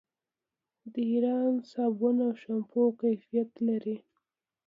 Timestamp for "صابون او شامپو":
1.71-2.81